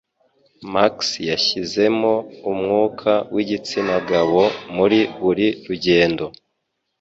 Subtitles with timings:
[0.73, 0.95] Max
[1.29, 2.13] yashizemo
[2.51, 4.43] umwuka wigitsina gabo
[4.75, 6.25] muri buri rugendo